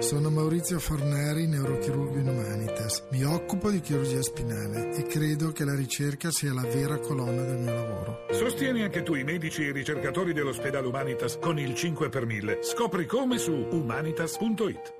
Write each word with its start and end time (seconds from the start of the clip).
Sono 0.00 0.28
Maurizio 0.28 0.80
Forneri, 0.80 1.46
neurochirurgo 1.46 2.18
in 2.18 2.26
Humanitas. 2.26 3.04
Mi 3.12 3.22
occupo 3.22 3.70
di 3.70 3.78
chirurgia 3.78 4.20
spinale 4.22 4.92
e 4.92 5.04
credo 5.04 5.52
che 5.52 5.64
la 5.64 5.76
ricerca 5.76 6.32
sia 6.32 6.52
la 6.52 6.62
vera 6.62 6.98
colonna 6.98 7.44
del 7.44 7.58
mio 7.58 7.72
lavoro. 7.72 8.26
Sostieni 8.32 8.82
anche 8.82 9.04
tu 9.04 9.14
i 9.14 9.22
medici 9.22 9.62
e 9.62 9.68
i 9.68 9.72
ricercatori 9.72 10.32
dell'ospedale 10.32 10.88
Humanitas 10.88 11.38
con 11.38 11.60
il 11.60 11.76
5 11.76 12.08
per 12.08 12.26
1000. 12.26 12.58
Scopri 12.64 13.06
come 13.06 13.38
su 13.38 13.52
humanitas.it. 13.52 14.94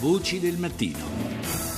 Voci 0.00 0.38
del 0.38 0.58
mattino. 0.58 1.69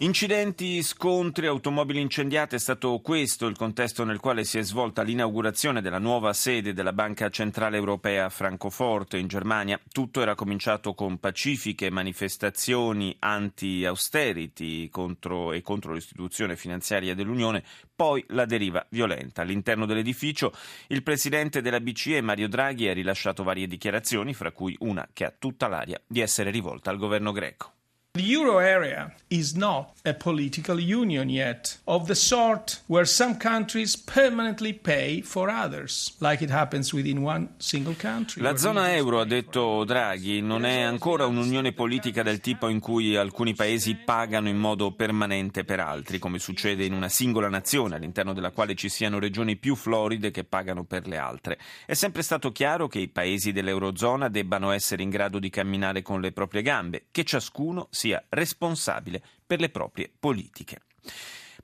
Incidenti, 0.00 0.80
scontri, 0.84 1.48
automobili 1.48 2.00
incendiate 2.00 2.54
è 2.54 2.58
stato 2.60 3.00
questo 3.00 3.46
il 3.46 3.56
contesto 3.56 4.04
nel 4.04 4.20
quale 4.20 4.44
si 4.44 4.56
è 4.56 4.62
svolta 4.62 5.02
l'inaugurazione 5.02 5.80
della 5.80 5.98
nuova 5.98 6.32
sede 6.32 6.72
della 6.72 6.92
Banca 6.92 7.28
Centrale 7.30 7.78
Europea 7.78 8.26
a 8.26 8.28
Francoforte, 8.28 9.18
in 9.18 9.26
Germania. 9.26 9.80
Tutto 9.90 10.22
era 10.22 10.36
cominciato 10.36 10.94
con 10.94 11.18
pacifiche 11.18 11.90
manifestazioni 11.90 13.16
anti-austerity 13.18 14.88
contro 14.88 15.52
e 15.52 15.62
contro 15.62 15.94
l'istituzione 15.94 16.54
finanziaria 16.54 17.16
dell'Unione, 17.16 17.64
poi 17.96 18.24
la 18.28 18.44
deriva 18.44 18.86
violenta. 18.90 19.42
All'interno 19.42 19.84
dell'edificio 19.84 20.52
il 20.88 21.02
presidente 21.02 21.60
della 21.60 21.80
BCE, 21.80 22.20
Mario 22.20 22.46
Draghi, 22.46 22.86
ha 22.86 22.92
rilasciato 22.92 23.42
varie 23.42 23.66
dichiarazioni, 23.66 24.32
fra 24.32 24.52
cui 24.52 24.76
una 24.78 25.08
che 25.12 25.24
ha 25.24 25.34
tutta 25.36 25.66
l'aria 25.66 26.00
di 26.06 26.20
essere 26.20 26.50
rivolta 26.52 26.90
al 26.90 26.98
governo 26.98 27.32
greco. 27.32 27.72
The 28.18 28.32
euro 28.32 28.58
area 28.58 29.14
is 29.28 29.54
not 29.54 29.92
a 30.04 30.12
political 30.12 30.80
union 30.80 31.28
yet, 31.28 31.78
of 31.84 32.06
the 32.08 32.16
sort 32.16 32.82
where 32.88 33.06
some 33.06 33.36
countries 33.36 33.96
permanently 33.96 34.72
pay 34.72 35.20
for 35.20 35.48
others, 35.48 36.16
like 36.18 36.42
it 36.42 36.50
happens 36.50 36.92
within 36.92 37.22
one 37.22 37.50
single 37.58 37.94
country. 37.94 38.42
La 38.42 38.56
zona 38.56 38.92
euro, 38.96 39.20
ha 39.20 39.24
detto 39.24 39.84
Draghi, 39.84 40.40
non 40.40 40.64
è 40.64 40.80
ancora 40.80 41.26
un'unione 41.26 41.72
politica 41.72 42.24
del 42.24 42.40
tipo 42.40 42.66
in 42.68 42.80
cui 42.80 43.14
alcuni 43.14 43.54
paesi 43.54 43.94
pagano 43.94 44.48
in 44.48 44.56
modo 44.56 44.90
permanente 44.90 45.62
per 45.62 45.78
altri, 45.78 46.18
come 46.18 46.40
succede 46.40 46.84
in 46.84 46.94
una 46.94 47.08
singola 47.08 47.48
nazione, 47.48 47.96
all'interno 47.96 48.32
della 48.32 48.50
quale 48.50 48.74
ci 48.74 48.88
siano 48.88 49.20
regioni 49.20 49.54
più 49.54 49.76
floride 49.76 50.32
che 50.32 50.42
pagano 50.42 50.82
per 50.82 51.06
le 51.06 51.18
altre. 51.18 51.58
È 51.86 51.94
sempre 51.94 52.22
stato 52.22 52.50
chiaro 52.50 52.88
che 52.88 52.98
i 52.98 53.08
paesi 53.08 53.52
dell'eurozona 53.52 54.28
debbano 54.28 54.72
essere 54.72 55.04
in 55.04 55.10
grado 55.10 55.38
di 55.38 55.50
camminare 55.50 56.02
con 56.02 56.20
le 56.20 56.32
proprie 56.32 56.62
gambe, 56.62 57.04
che 57.12 57.22
ciascuno 57.22 57.86
sia 57.90 58.07
sia 58.08 58.24
responsabile 58.30 59.22
per 59.46 59.60
le 59.60 59.68
proprie 59.68 60.10
politiche. 60.18 60.80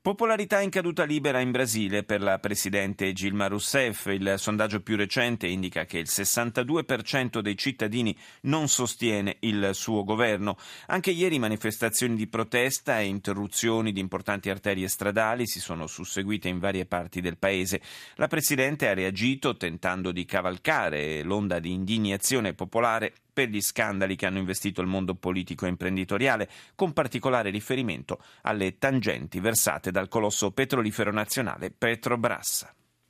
Popolarità 0.04 0.60
in 0.60 0.68
caduta 0.68 1.04
libera 1.04 1.40
in 1.40 1.50
Brasile 1.50 2.02
per 2.02 2.20
la 2.20 2.38
presidente 2.38 3.10
Dilma 3.14 3.46
Rousseff. 3.46 4.04
Il 4.08 4.34
sondaggio 4.36 4.82
più 4.82 4.96
recente 4.96 5.46
indica 5.46 5.86
che 5.86 5.96
il 5.96 6.06
62% 6.06 7.38
dei 7.38 7.56
cittadini 7.56 8.14
non 8.42 8.68
sostiene 8.68 9.38
il 9.40 9.70
suo 9.72 10.04
governo. 10.04 10.58
Anche 10.88 11.10
ieri 11.10 11.38
manifestazioni 11.38 12.16
di 12.16 12.26
protesta 12.26 13.00
e 13.00 13.06
interruzioni 13.06 13.92
di 13.92 14.00
importanti 14.00 14.50
arterie 14.50 14.88
stradali 14.88 15.46
si 15.46 15.58
sono 15.58 15.86
susseguite 15.86 16.48
in 16.48 16.58
varie 16.58 16.84
parti 16.84 17.22
del 17.22 17.38
paese. 17.38 17.80
La 18.16 18.26
presidente 18.26 18.88
ha 18.88 18.92
reagito 18.92 19.56
tentando 19.56 20.12
di 20.12 20.26
cavalcare 20.26 21.22
l'onda 21.22 21.58
di 21.60 21.72
indignazione 21.72 22.52
popolare 22.52 23.14
per 23.34 23.48
gli 23.48 23.60
scandali 23.60 24.16
che 24.16 24.24
hanno 24.24 24.38
investito 24.38 24.80
il 24.80 24.86
mondo 24.86 25.16
politico 25.16 25.66
e 25.66 25.68
imprenditoriale, 25.68 26.48
con 26.74 26.94
particolare 26.94 27.50
riferimento 27.50 28.22
alle 28.42 28.78
tangenti 28.78 29.40
versate 29.40 29.90
dal 29.90 30.08
colosso 30.08 30.52
petrolifero 30.52 31.12
nazionale 31.12 31.70
Petrobras. 31.70 32.66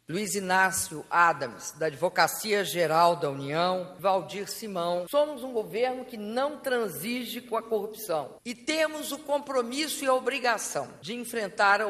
Luiz 0.06 0.34
Inácio 0.34 1.02
Adams, 1.08 1.72
da 1.78 1.86
Advocacia 1.86 2.62
Geral 2.62 3.16
da 3.16 3.30
União, 3.30 3.96
Valdir 3.98 4.50
Simão. 4.50 5.06
Somos 5.08 5.42
um 5.42 5.50
governo 5.50 6.04
que 6.04 6.18
não 6.18 6.58
transige 6.58 7.40
com 7.40 7.56
a 7.56 7.62
corrupção 7.62 8.36
e 8.44 8.54
temos 8.54 9.12
o 9.12 9.18
compromisso 9.20 10.04
e 10.04 10.06
a 10.06 10.12
obrigação 10.12 10.88
de 11.00 11.14
enfrentar 11.14 11.80
a 11.80 11.88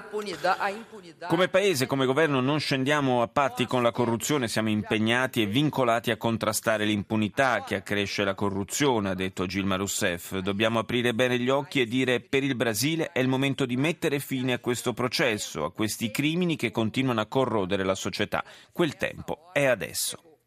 impunidade. 0.71 1.29
Come 1.29 1.49
paese, 1.49 1.89
come 1.89 2.07
governo 2.07 2.41
non 2.41 2.61
scendiamo 2.61 3.21
a 3.21 3.27
patti 3.27 3.67
con 3.67 3.83
la 3.83 3.91
corruzione, 3.91 4.47
siamo 4.47 4.69
impegnati 4.69 5.43
e 5.43 5.47
vincolati 5.47 6.13
a 6.13 6.17
contrastare 6.17 6.85
l'impunità 6.85 7.65
che 7.65 7.75
accresce 7.75 8.23
la 8.23 8.37
corruzione, 8.37 9.11
ha 9.11 9.15
detto 9.15 9.45
Gilma 9.47 9.75
Rousseff. 9.75 10.39
Dobbiamo 10.39 10.79
aprire 10.79 11.15
bene 11.15 11.37
gli 11.37 11.49
occhi 11.51 11.81
e 11.81 11.87
dire 11.87 12.21
per 12.21 12.45
il 12.45 12.55
Brasile 12.55 13.11
è 13.11 13.19
il 13.19 13.27
momento 13.27 13.67
di 13.67 13.77
mettere 13.77 14.21
fine 14.21 14.53
a 14.53 14.61
questo 14.61 14.93
processo, 14.93 15.65
a 15.65 15.73
questi 15.73 16.13
crimini 16.13 16.55
che 16.55 16.71
continuano 16.71 17.21
a 17.21 17.27
corrodere 17.27 17.83
la 17.83 17.87
società 17.91 18.03
società. 18.05 18.45
Quel 18.71 18.97
tempo 18.97 19.49
è 19.53 19.65
adesso. 19.65 20.39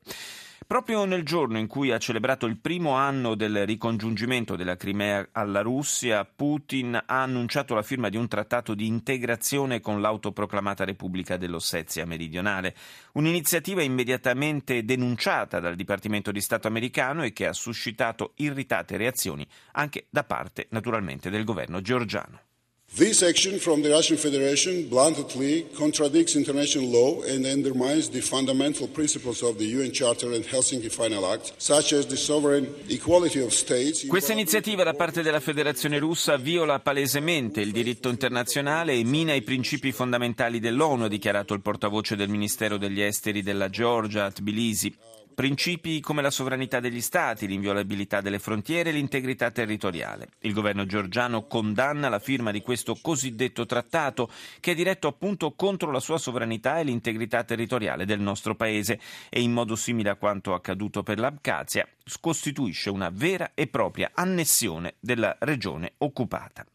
Proprio 0.68 1.06
nel 1.06 1.24
giorno 1.24 1.58
in 1.58 1.68
cui 1.68 1.92
ha 1.92 1.98
celebrato 1.98 2.46
il 2.46 2.58
primo 2.58 2.92
anno 2.92 3.36
del 3.36 3.66
ricongiungimento 3.66 4.58
della 4.58 4.76
Crimea 4.76 5.30
alla 5.32 5.62
Russia, 5.62 6.26
Putin 6.26 6.94
ha 6.94 7.22
annunciato 7.22 7.74
la 7.74 7.82
firma 7.82 8.10
di 8.10 8.18
un 8.18 8.28
trattato 8.28 8.76
di 8.76 8.86
integrazione 8.86 9.80
con 9.80 10.02
l'autoproclamata 10.02 10.84
Repubblica 10.84 11.38
dell'Ossetia 11.38 12.06
meridionale, 12.06 12.76
un'iniziativa 13.14 13.82
immediatamente 13.82 14.84
denunciata 14.84 15.62
dal 15.62 15.76
Dipartimento 15.76 16.34
di 16.34 16.42
Stato 16.42 16.68
americano 16.68 17.24
e 17.24 17.32
che 17.32 17.48
ha 17.48 17.54
suscitato 17.54 18.34
irritate 18.36 18.98
reazioni 18.98 19.48
anche 19.72 20.08
da 20.10 20.26
parte 20.26 20.68
naturalmente 20.72 21.30
del 21.30 21.46
governo 21.46 21.80
georgiano. 21.80 22.47
This 22.96 23.22
action 23.22 23.60
from 23.60 23.84
the 23.84 23.92
Russian 23.92 24.18
Federation 24.18 24.88
bluntly 24.90 25.68
contradicts 25.76 26.36
international 26.36 26.90
law 26.90 27.22
and 27.22 27.46
undermines 27.46 28.10
the 28.10 28.22
fundamental 28.22 28.88
principles 28.88 29.44
of 29.44 29.58
the 29.58 29.66
UN 29.66 29.92
Charter 29.92 30.34
and 30.34 30.44
Helsinki 30.44 30.90
Final 30.90 31.32
Act, 31.32 31.54
such 31.58 31.94
as 31.94 32.08
the 32.08 32.16
sovereign 32.16 32.68
equality 32.90 33.40
of 33.40 33.54
states. 33.54 34.08
Questa 34.08 34.34
iniziativa 34.34 34.84
da 34.84 34.94
parte 34.94 35.22
della 35.22 35.40
Federazione 35.40 36.00
russa 36.00 36.38
viola 36.38 36.80
palesemente 36.80 37.62
il 37.62 37.72
diritto 37.72 38.10
internazionale 38.10 38.94
e 38.94 39.04
mina 39.04 39.36
i 39.36 39.44
principi 39.44 39.92
fondamentali 39.92 40.60
dell'ONU, 40.60 41.04
ha 41.04 41.08
dichiarato 41.08 41.54
il 41.54 41.62
portavoce 41.62 42.16
del 42.16 42.30
Ministero 42.30 42.78
degli 42.78 43.02
Esteri 43.02 43.44
della 43.44 43.70
Georgia 43.70 44.26
a 44.26 44.32
Tbilisi. 44.32 44.96
Principi 45.38 46.00
come 46.00 46.24
la 46.24 46.32
sovranità 46.32 46.80
degli 46.80 47.00
Stati, 47.00 47.46
l'inviolabilità 47.46 48.22
delle 48.22 48.40
frontiere 48.40 48.90
e 48.90 48.94
l'integrità 48.94 49.52
territoriale. 49.52 50.30
Il 50.40 50.52
governo 50.52 50.88
georgiano 50.88 51.46
condanna 51.46 52.10
la 52.10 52.18
firma 52.18 52.50
di 52.50 52.64
questo 52.64 52.98
cosiddetto 53.00 53.68
trattato 53.68 54.32
che 54.60 54.72
è 54.72 54.74
diretto 54.74 55.08
appunto 55.08 55.52
contro 55.52 55.92
la 55.92 56.00
sua 56.00 56.18
sovranità 56.18 56.80
e 56.80 56.86
l'integrità 56.86 57.44
territoriale 57.44 58.06
del 58.06 58.20
nostro 58.20 58.56
paese 58.56 59.00
e 59.30 59.40
in 59.40 59.52
modo 59.52 59.76
simile 59.76 60.10
a 60.10 60.16
quanto 60.16 60.56
accaduto 60.56 61.04
per 61.04 61.20
l'Abkhazia 61.20 61.88
costituisce 62.20 62.90
una 62.90 63.12
vera 63.14 63.52
e 63.54 63.68
propria 63.68 64.10
annessione 64.16 64.96
della 65.00 65.36
regione 65.42 65.94
occupata. 66.00 66.66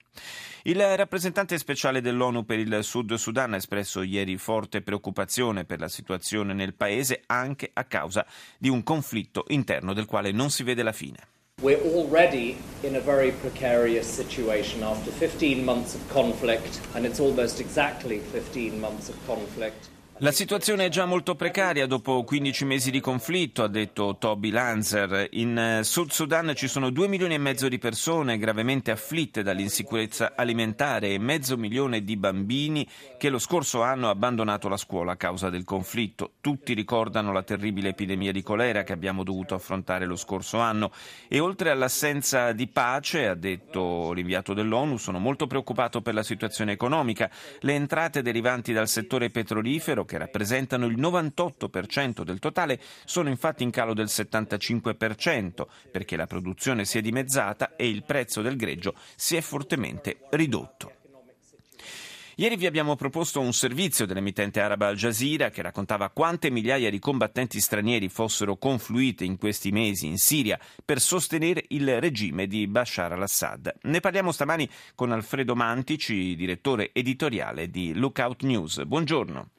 Il 0.65 0.81
rappresentante 0.97 1.59
speciale 1.59 2.01
dell'ONU 2.01 2.45
per 2.45 2.61
il 2.61 2.85
Sud 2.85 3.15
Sudan 3.15 3.53
ha 3.53 3.57
espresso 3.57 4.03
ieri 4.03 4.37
forte 4.37 4.81
preoccupazione 4.81 5.65
per 5.65 5.81
la 5.81 5.89
situazione 5.89 6.55
nel 6.55 6.75
paese 6.75 7.23
anche 7.27 7.69
a 7.73 7.83
causa 7.83 8.25
di 8.59 8.69
un 8.69 8.85
conflitto 8.85 9.45
interno 9.49 9.93
del 9.93 10.07
quale 10.07 10.31
non 10.31 10.51
si 10.51 10.63
vede 10.63 10.85
la 10.85 10.93
fine. 10.93 11.19
We're 11.61 11.83
already 11.83 12.57
in 12.83 12.95
a 12.95 13.01
very 13.01 13.33
precarious 13.33 14.07
situation 14.07 14.85
after 14.85 15.13
15 15.13 15.65
months 15.65 15.95
of 15.95 16.01
conflict, 16.13 16.81
and 16.95 17.05
it's 17.05 17.19
almost 17.19 17.59
exactly 17.59 18.21
15 18.21 18.79
months 18.79 19.09
of 19.09 19.17
conflict. 19.27 19.89
La 20.23 20.31
situazione 20.31 20.85
è 20.85 20.89
già 20.89 21.05
molto 21.05 21.35
precaria 21.35 21.89
dopo 21.89 22.23
15 22.23 22.65
mesi 22.65 22.93
di 22.93 23.01
conflitto, 23.01 23.65
ha 23.65 23.69
detto 23.69 24.19
Toby 24.21 24.51
Lanzer. 24.51 25.27
In 25.33 25.59
eh, 25.59 25.83
Sud 25.83 26.13
Sudan 26.13 26.53
ci 26.55 26.69
sono 26.69 26.91
2 26.91 27.09
milioni 27.09 27.35
e 27.35 27.39
mezzo 27.39 27.67
di 27.67 27.81
persone 27.81 28.39
gravemente 28.39 28.93
afflitte 28.93 29.43
dall'insicurezza 29.43 30.35
alimentare 30.37 31.09
e 31.09 31.19
mezzo 31.19 31.57
milione 31.57 32.05
di 32.05 32.17
bambini 32.17 32.87
che 33.19 33.31
lo 33.31 33.41
scorso 33.41 33.83
anno 33.83 33.91
hanno 34.03 34.11
abbandonato 34.11 34.69
la 34.69 34.77
scuola 34.77 35.11
a 35.11 35.17
causa 35.17 35.51
del 35.51 35.65
conflitto. 35.65 36.35
Tutti 36.41 36.73
ricordano 36.73 37.33
la 37.33 37.43
terribile 37.43 37.89
epidemia 37.89 38.31
di 38.31 38.45
colera 38.45 38.85
che 38.85 38.93
abbiamo 38.93 39.25
dovuto 39.25 39.57
affrontare 39.57 40.07
lo 40.07 40.15
scorso 40.15 40.59
anno 40.59 40.93
e 41.27 41.41
oltre 41.41 41.71
all'assenza 41.71 42.53
di 42.53 42.69
pace, 42.69 43.27
ha 43.27 43.35
detto 43.35 44.13
l'inviato 44.13 44.55
dell'ONU, 44.55 44.99
sono 44.99 45.19
molto 45.19 45.49
preoccupato 45.49 46.01
per 46.01 46.15
la 46.15 46.23
situazione 46.23 46.71
economica. 46.71 47.29
Le 47.59 47.75
entrate 47.75 48.23
derivanti 48.23 48.73
dal 48.73 48.87
settore 48.87 49.29
petrolifero 49.29 50.05
che 50.13 50.19
rappresentano 50.19 50.85
il 50.85 51.01
98% 51.01 52.23
del 52.23 52.39
totale, 52.39 52.79
sono 53.07 53.31
infatti 53.31 53.63
in 53.63 53.71
calo 53.71 53.95
del 53.95 54.09
75% 54.09 55.67
perché 55.91 56.17
la 56.17 56.27
produzione 56.27 56.85
si 56.85 56.99
è 56.99 57.01
dimezzata 57.01 57.77
e 57.77 57.89
il 57.89 58.05
prezzo 58.05 58.43
del 58.43 58.57
greggio 58.57 58.95
si 59.17 59.37
è 59.37 59.41
fortemente 59.41 60.19
ridotto. 60.33 60.97
Ieri 62.37 62.57
vi 62.57 62.67
abbiamo 62.67 62.95
proposto 62.95 63.41
un 63.41 63.55
servizio 63.55 64.05
dell'emittente 64.05 64.61
araba 64.61 64.89
Al 64.89 64.97
Jazeera 64.97 65.49
che 65.49 65.63
raccontava 65.63 66.11
quante 66.11 66.51
migliaia 66.51 66.91
di 66.91 66.99
combattenti 66.99 67.59
stranieri 67.61 68.09
fossero 68.09 68.57
confluite 68.57 69.25
in 69.25 69.39
questi 69.39 69.71
mesi 69.71 70.07
in 70.07 70.19
Siria 70.19 70.59
per 70.85 71.01
sostenere 71.01 71.65
il 71.69 72.01
regime 72.01 72.47
di 72.47 72.67
Bashar 72.67 73.13
al-Assad. 73.13 73.75
Ne 73.83 74.01
parliamo 74.01 74.33
stamani 74.33 74.69
con 74.95 75.13
Alfredo 75.13 75.55
Mantici, 75.55 76.35
direttore 76.35 76.91
editoriale 76.93 77.71
di 77.71 77.95
Lookout 77.95 78.43
News. 78.43 78.83
Buongiorno. 78.85 79.51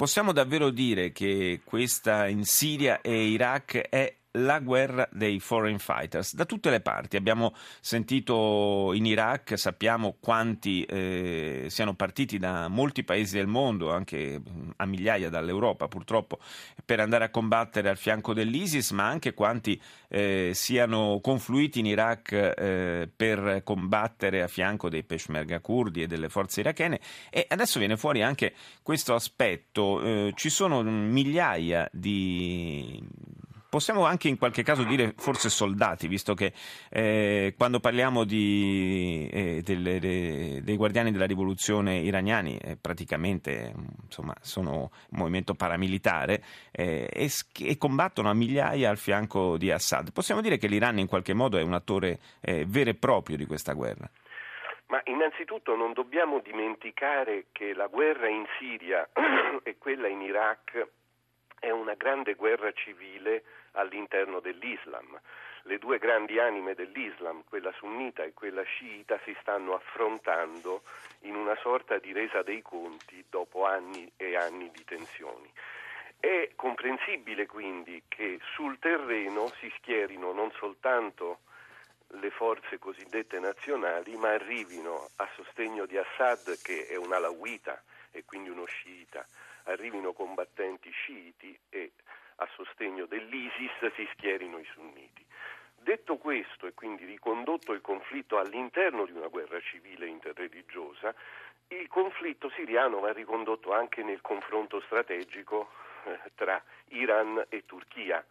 Possiamo 0.00 0.32
davvero 0.32 0.70
dire 0.70 1.12
che 1.12 1.60
questa 1.62 2.26
in 2.26 2.46
Siria 2.46 3.02
e 3.02 3.26
Iraq 3.26 3.76
è 3.90 4.10
la 4.32 4.60
guerra 4.60 5.08
dei 5.10 5.40
foreign 5.40 5.78
fighters 5.78 6.34
da 6.34 6.44
tutte 6.44 6.70
le 6.70 6.80
parti. 6.80 7.16
Abbiamo 7.16 7.54
sentito 7.80 8.92
in 8.94 9.06
Iraq, 9.06 9.58
sappiamo 9.58 10.16
quanti 10.20 10.84
eh, 10.84 11.66
siano 11.68 11.94
partiti 11.94 12.38
da 12.38 12.68
molti 12.68 13.02
paesi 13.02 13.36
del 13.36 13.46
mondo, 13.46 13.92
anche 13.92 14.40
a 14.76 14.86
migliaia 14.86 15.30
dall'Europa 15.30 15.88
purtroppo, 15.88 16.38
per 16.84 17.00
andare 17.00 17.24
a 17.24 17.30
combattere 17.30 17.88
al 17.88 17.96
fianco 17.96 18.32
dell'ISIS, 18.32 18.90
ma 18.92 19.08
anche 19.08 19.34
quanti 19.34 19.80
eh, 20.08 20.52
siano 20.54 21.18
confluiti 21.20 21.80
in 21.80 21.86
Iraq 21.86 22.32
eh, 22.32 23.08
per 23.14 23.62
combattere 23.64 24.42
a 24.42 24.48
fianco 24.48 24.88
dei 24.88 25.02
peshmerga 25.02 25.60
kurdi 25.60 26.02
e 26.02 26.06
delle 26.06 26.28
forze 26.28 26.60
irachene. 26.60 27.00
E 27.30 27.46
adesso 27.48 27.78
viene 27.78 27.96
fuori 27.96 28.22
anche 28.22 28.54
questo 28.82 29.14
aspetto. 29.14 30.02
Eh, 30.02 30.32
ci 30.36 30.50
sono 30.50 30.82
migliaia 30.82 31.88
di 31.92 33.02
possiamo 33.70 34.04
anche 34.04 34.28
in 34.28 34.36
qualche 34.36 34.62
caso 34.62 34.82
dire 34.82 35.14
forse 35.16 35.48
soldati, 35.48 36.08
visto 36.08 36.34
che 36.34 36.52
eh, 36.90 37.54
quando 37.56 37.78
parliamo 37.78 38.24
di, 38.24 39.28
eh, 39.32 39.62
delle, 39.62 40.00
de, 40.00 40.60
dei 40.62 40.76
guardiani 40.76 41.12
della 41.12 41.24
rivoluzione 41.24 41.98
iraniani, 41.98 42.58
eh, 42.58 42.76
praticamente 42.76 43.72
insomma, 44.04 44.34
sono 44.40 44.90
un 45.10 45.18
movimento 45.18 45.54
paramilitare 45.54 46.42
eh, 46.72 47.08
e, 47.10 47.30
e, 47.60 47.78
combattono 47.78 48.28
a 48.28 48.34
migliaia 48.34 48.90
al 48.90 48.98
fianco 48.98 49.56
di 49.56 49.70
Assad. 49.70 50.12
Possiamo 50.12 50.40
dire 50.40 50.58
che 50.58 50.66
l'Iran 50.66 50.98
in 50.98 51.06
qualche 51.06 51.32
modo 51.32 51.56
è 51.56 51.62
un 51.62 51.74
attore 51.74 52.18
eh, 52.40 52.64
vero 52.66 52.90
e 52.90 52.94
proprio 52.94 53.36
di 53.36 53.46
questa 53.46 53.72
guerra? 53.72 54.10
Ma 54.88 55.00
innanzitutto 55.04 55.76
non 55.76 55.92
dobbiamo 55.92 56.40
dimenticare 56.40 57.46
che 57.52 57.72
la 57.74 57.86
guerra 57.86 58.28
in 58.28 58.44
Siria 58.58 59.08
e 59.62 59.78
quella 59.78 60.08
in 60.08 60.20
Iraq 60.22 60.88
è 61.60 61.70
una 61.70 61.94
grande 61.94 62.34
guerra 62.34 62.72
civile 62.72 63.44
all'interno 63.72 64.40
dell'Islam. 64.40 65.20
Le 65.64 65.78
due 65.78 65.98
grandi 65.98 66.38
anime 66.38 66.74
dell'Islam, 66.74 67.44
quella 67.44 67.72
sunnita 67.72 68.22
e 68.22 68.32
quella 68.32 68.62
sciita, 68.62 69.20
si 69.24 69.36
stanno 69.40 69.74
affrontando 69.74 70.82
in 71.20 71.34
una 71.34 71.56
sorta 71.56 71.98
di 71.98 72.12
resa 72.12 72.42
dei 72.42 72.62
conti 72.62 73.24
dopo 73.28 73.66
anni 73.66 74.10
e 74.16 74.36
anni 74.36 74.70
di 74.70 74.84
tensioni. 74.84 75.52
È 76.18 76.50
comprensibile 76.54 77.46
quindi 77.46 78.02
che 78.08 78.38
sul 78.54 78.78
terreno 78.78 79.48
si 79.58 79.72
schierino 79.76 80.32
non 80.32 80.50
soltanto 80.52 81.40
le 82.14 82.30
forze 82.30 82.78
cosiddette 82.78 83.38
nazionali, 83.38 84.16
ma 84.16 84.30
arrivino 84.30 85.10
a 85.16 85.28
sostegno 85.34 85.86
di 85.86 85.96
Assad, 85.96 86.60
che 86.62 86.86
è 86.86 86.96
un 86.96 87.12
alawita 87.12 87.82
e 88.10 88.24
quindi 88.24 88.48
uno 88.48 88.64
sciita, 88.64 89.24
arrivino 89.64 90.12
combattenti 90.12 90.90
sciiti 90.90 91.56
sostegno 92.80 93.04
dell'ISIS 93.04 93.92
si 93.94 94.08
schierino 94.12 94.58
i 94.58 94.66
sunniti. 94.72 95.24
Detto 95.76 96.16
questo 96.16 96.66
e 96.66 96.72
quindi 96.72 97.04
ricondotto 97.04 97.72
il 97.72 97.82
conflitto 97.82 98.38
all'interno 98.38 99.04
di 99.04 99.12
una 99.12 99.28
guerra 99.28 99.60
civile 99.60 100.06
interreligiosa, 100.06 101.14
il 101.68 101.86
conflitto 101.88 102.50
siriano 102.50 103.00
va 103.00 103.12
ricondotto 103.12 103.72
anche 103.72 104.02
nel 104.02 104.20
confronto 104.22 104.80
strategico 104.80 105.70
eh, 106.04 106.18
tra 106.34 106.62
Iran 106.88 107.44
e 107.50 107.64
Turchia. 107.66 108.24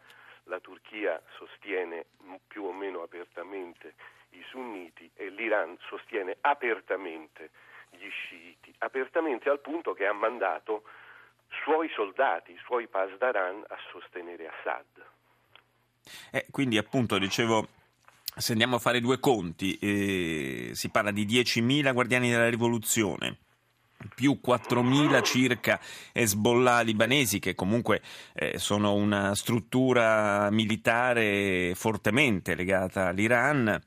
La 0.46 0.60
Turchia 0.60 1.22
sostiene 1.38 2.06
più 2.48 2.64
o 2.64 2.74
meno 2.74 3.04
apertamente 3.04 3.94
i 4.32 4.44
sunniti 4.50 5.10
e 5.16 5.30
l'Iran 5.30 5.78
sostiene 5.88 6.38
apertamente 6.42 7.52
gli 7.92 8.10
sciiti, 8.10 8.74
apertamente 8.80 9.50
al 9.50 9.60
punto 9.60 9.94
che 9.94 10.08
ha 10.08 10.14
mandato 10.14 10.84
suoi 11.64 11.90
soldati, 11.96 12.52
i 12.52 12.60
suoi 12.64 12.88
pasdaran 12.88 13.64
a 13.68 13.78
sostenere 13.92 14.48
Assad. 14.48 14.86
Eh, 16.32 16.46
quindi 16.50 16.78
appunto 16.78 17.18
dicevo 17.18 17.68
se 18.36 18.54
andiamo 18.54 18.78
a 18.78 18.80
fare 18.80 19.02
due 19.02 19.20
conti, 19.20 19.78
eh, 19.78 20.72
si 20.74 20.90
parla 20.90 21.12
di 21.12 21.26
10.000 21.26 21.92
guardiani 21.94 22.30
della 22.30 22.50
rivoluzione, 22.50 23.38
più 24.16 24.40
4.000 24.44 25.22
circa 25.24 25.80
Hezbollah 26.14 26.82
libanesi, 26.82 27.40
che 27.40 27.54
comunque 27.54 28.02
eh, 28.34 28.58
sono 28.58 28.94
una 28.94 29.36
struttura 29.36 30.50
militare 30.52 31.74
fortemente 31.76 32.56
legata 32.56 33.08
all'Iran, 33.08 33.78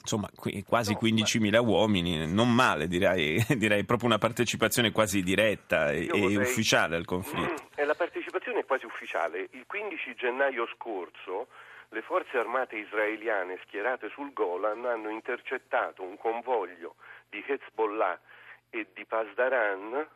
insomma 0.00 0.28
quasi 0.66 0.94
15.000 0.94 1.64
uomini, 1.64 2.32
non 2.32 2.54
male 2.54 2.86
direi, 2.86 3.44
direi 3.56 3.84
proprio 3.84 4.08
una 4.08 4.18
partecipazione 4.18 4.90
quasi 4.90 5.22
diretta 5.22 5.90
e, 5.90 6.06
vorrei... 6.06 6.36
ufficiale 6.36 6.96
al 6.96 7.04
conflitto. 7.04 7.66
E 7.78 7.84
la 7.84 7.94
partecipazione 7.94 8.60
è 8.60 8.64
quasi 8.64 8.86
ufficiale. 8.86 9.48
Il 9.52 9.64
15 9.64 10.16
gennaio 10.16 10.66
scorso 10.74 11.46
le 11.90 12.02
forze 12.02 12.36
armate 12.36 12.76
israeliane 12.76 13.58
schierate 13.62 14.10
sul 14.10 14.32
Golan 14.32 14.84
hanno 14.84 15.08
intercettato 15.10 16.02
un 16.02 16.18
convoglio 16.18 16.96
di 17.28 17.42
Hezbollah 17.46 18.20
e 18.68 18.88
di 18.92 19.04
Pasdaran 19.06 20.06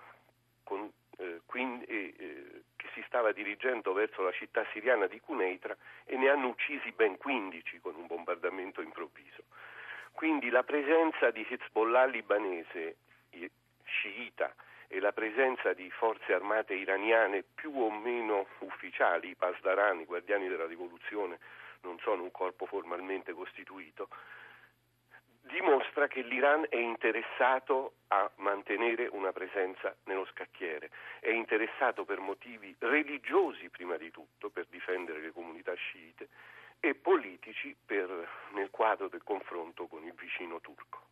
con, 0.65 0.91
eh, 1.19 1.41
quindi, 1.47 1.85
eh, 1.87 2.63
che 2.77 2.89
si 2.95 3.03
stava 3.07 3.33
dirigendo 3.33 3.93
verso 3.93 4.23
la 4.23 4.33
città 4.33 4.67
siriana 4.73 5.07
di 5.07 5.21
Cuneitra 5.21 5.77
e 6.05 6.17
ne 6.17 6.29
hanno 6.29 6.49
uccisi 6.49 6.93
ben 6.93 7.17
15 7.17 7.81
con 7.81 7.95
un 7.95 8.07
bombardamento 8.07 8.83
improvviso. 8.83 9.45
Quindi 10.13 10.51
la 10.51 10.63
presenza 10.63 11.31
di 11.31 11.47
Hezbollah 11.49 12.05
libanese 12.05 12.97
sciita 13.85 14.55
e 14.89 15.01
la 15.01 15.13
presenza 15.13 15.73
di 15.73 15.91
forze 15.91 16.33
armate 16.33 16.75
iraniane 16.75 17.43
più 17.55 17.73
o 17.75 17.91
meno 17.91 18.47
ufficiali, 18.61 19.31
i 19.31 19.35
Pasdaran, 19.35 20.01
i 20.01 20.05
guardiani 20.05 20.49
della 20.49 20.67
rivoluzione, 20.67 21.39
non 21.83 21.99
sono 22.01 22.23
un 22.23 22.31
corpo 22.31 22.67
formalmente 22.67 23.33
costituito, 23.33 24.09
dimostra 25.41 26.09
che 26.09 26.23
l'Iran 26.23 26.67
è 26.69 26.77
interessato 26.77 27.95
a 28.09 28.31
mantenere 28.37 29.09
una 29.11 29.33
presenza 29.33 29.95
nello 30.05 30.27
scacchiere, 30.27 30.91
è 31.21 31.31
interessato 31.31 32.05
per 32.05 32.21
motivi 32.21 32.75
religiosi 32.79 33.69
prima 33.71 33.97
di 33.97 34.11
tutto, 34.11 34.51
per 34.51 34.67
difendere 34.69 35.21
le 35.21 35.33
comunità 35.33 35.75
sciite 35.75 36.29
e 36.85 36.97
politici 36.97 37.77
per, 37.87 38.09
nel 38.55 38.69
quadro 38.71 39.09
del 39.09 39.23
confronto 39.23 39.87
con 39.87 40.05
il 40.05 40.15
vicino 40.19 40.61
turco. 40.61 41.11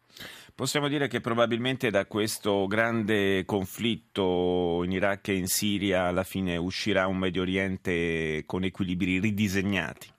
Possiamo 0.52 0.88
dire 0.88 1.06
che 1.06 1.20
probabilmente 1.20 1.90
da 1.90 2.06
questo 2.06 2.66
grande 2.66 3.44
conflitto 3.44 4.82
in 4.82 4.90
Iraq 4.90 5.28
e 5.28 5.36
in 5.36 5.46
Siria 5.46 6.06
alla 6.06 6.24
fine 6.24 6.56
uscirà 6.56 7.06
un 7.06 7.18
Medio 7.18 7.42
Oriente 7.42 8.42
con 8.46 8.64
equilibri 8.64 9.20
ridisegnati 9.20 10.12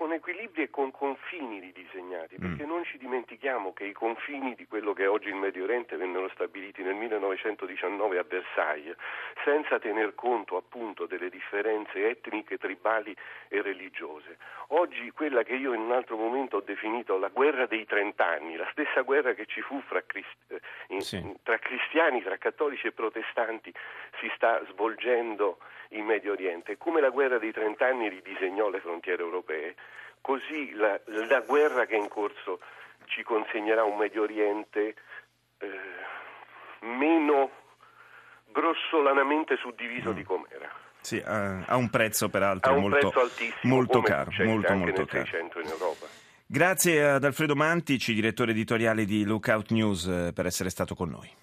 con 0.00 0.14
equilibri 0.14 0.62
e 0.62 0.70
con 0.70 0.90
confini 0.90 1.60
ridisegnati, 1.60 2.36
mm. 2.36 2.40
perché 2.40 2.64
mm. 2.64 2.68
non 2.68 2.84
ci 2.84 2.96
dimentichiamo 2.96 3.74
che 3.74 3.84
i 3.84 3.92
confini 3.92 4.54
di 4.54 4.66
quello 4.66 4.94
che 4.94 5.02
è 5.02 5.10
oggi 5.10 5.28
il 5.28 5.34
Medio 5.34 5.64
Oriente 5.64 5.94
vennero 5.98 6.30
stabiliti 6.30 6.82
nel 6.82 6.94
1919 6.94 8.16
a 8.16 8.24
Versailles, 8.26 8.96
senza 9.44 9.78
tener 9.78 10.14
conto 10.14 10.56
appunto 10.56 11.04
delle 11.04 11.28
differenze 11.28 12.08
etniche, 12.08 12.56
tribali 12.56 13.14
e 13.48 13.60
religiose. 13.60 14.38
Oggi 14.68 15.10
quella 15.10 15.42
che 15.42 15.56
io 15.56 15.74
in 15.74 15.82
un 15.82 15.92
altro 15.92 16.16
momento 16.16 16.56
ho 16.56 16.62
definito 16.62 17.18
la 17.18 17.28
guerra 17.28 17.66
dei 17.66 17.84
trent'anni, 17.84 18.56
la 18.56 18.68
stessa 18.70 19.02
guerra 19.02 19.34
che 19.34 19.44
ci 19.44 19.60
fu 19.60 19.82
Crist- 20.06 20.26
eh, 20.48 20.60
in, 20.88 21.02
sì. 21.02 21.22
tra 21.42 21.58
cristiani, 21.58 22.22
tra 22.22 22.38
cattolici 22.38 22.86
e 22.86 22.92
protestanti, 22.92 23.70
si 24.18 24.32
sta 24.34 24.64
svolgendo 24.70 25.58
in 25.90 26.04
Medio 26.04 26.32
Oriente. 26.32 26.76
Come 26.76 27.00
la 27.00 27.10
guerra 27.10 27.38
dei 27.38 27.52
trent'anni 27.52 28.08
ridisegnò 28.08 28.68
le 28.68 28.80
frontiere 28.80 29.22
europee, 29.22 29.74
così 30.20 30.72
la, 30.74 30.98
la, 31.06 31.40
guerra 31.40 31.86
che 31.86 31.94
è 31.94 31.98
in 31.98 32.08
corso 32.08 32.60
ci 33.06 33.22
consegnerà 33.22 33.84
un 33.84 33.96
Medio 33.96 34.22
Oriente 34.22 34.94
eh, 35.58 35.68
meno 36.80 37.50
grossolanamente 38.52 39.56
suddiviso 39.56 40.10
mm. 40.10 40.14
di 40.14 40.22
com'era. 40.22 40.70
Sì, 41.00 41.22
ha 41.24 41.76
un 41.76 41.88
prezzo 41.88 42.28
peraltro 42.28 42.74
un 42.74 42.80
molto, 42.82 43.10
prezzo 43.10 43.30
molto 43.62 44.02
caro. 44.02 44.30
Molto, 44.44 44.74
molto 44.74 45.04
caro. 45.06 45.26
Grazie 46.46 47.10
ad 47.10 47.24
Alfredo 47.24 47.54
Mantici, 47.54 48.12
direttore 48.12 48.50
editoriale 48.50 49.04
di 49.04 49.24
Lookout 49.24 49.70
News, 49.70 50.06
eh, 50.06 50.32
per 50.34 50.46
essere 50.46 50.68
stato 50.68 50.94
con 50.94 51.08
noi. 51.08 51.30